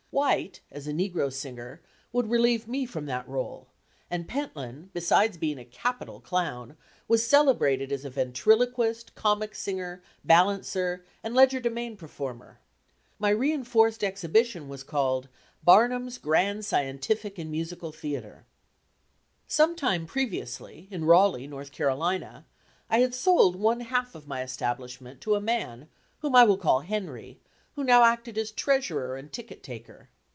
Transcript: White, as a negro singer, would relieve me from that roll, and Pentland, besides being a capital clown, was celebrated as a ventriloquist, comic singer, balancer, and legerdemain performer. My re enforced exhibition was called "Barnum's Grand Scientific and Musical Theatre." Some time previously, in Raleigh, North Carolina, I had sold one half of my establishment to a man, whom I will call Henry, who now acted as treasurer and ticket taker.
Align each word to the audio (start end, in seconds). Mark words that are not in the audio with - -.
White, 0.13 0.59
as 0.69 0.87
a 0.87 0.91
negro 0.93 1.31
singer, 1.31 1.79
would 2.11 2.29
relieve 2.29 2.67
me 2.67 2.85
from 2.85 3.05
that 3.05 3.25
roll, 3.29 3.69
and 4.09 4.27
Pentland, 4.27 4.91
besides 4.91 5.37
being 5.37 5.57
a 5.57 5.63
capital 5.63 6.19
clown, 6.19 6.75
was 7.07 7.25
celebrated 7.25 7.93
as 7.93 8.03
a 8.03 8.09
ventriloquist, 8.09 9.15
comic 9.15 9.55
singer, 9.55 10.03
balancer, 10.25 11.05
and 11.23 11.33
legerdemain 11.33 11.95
performer. 11.95 12.59
My 13.19 13.29
re 13.29 13.53
enforced 13.53 14.03
exhibition 14.03 14.67
was 14.67 14.83
called 14.83 15.29
"Barnum's 15.63 16.17
Grand 16.17 16.65
Scientific 16.65 17.37
and 17.39 17.49
Musical 17.49 17.93
Theatre." 17.93 18.45
Some 19.47 19.77
time 19.77 20.05
previously, 20.05 20.89
in 20.91 21.05
Raleigh, 21.05 21.47
North 21.47 21.71
Carolina, 21.71 22.45
I 22.89 22.99
had 22.99 23.15
sold 23.15 23.55
one 23.55 23.79
half 23.79 24.13
of 24.13 24.27
my 24.27 24.41
establishment 24.43 25.21
to 25.21 25.35
a 25.35 25.41
man, 25.41 25.87
whom 26.19 26.35
I 26.35 26.43
will 26.43 26.57
call 26.57 26.81
Henry, 26.81 27.39
who 27.75 27.85
now 27.85 28.03
acted 28.03 28.37
as 28.37 28.51
treasurer 28.51 29.15
and 29.15 29.31
ticket 29.31 29.63
taker. 29.63 30.09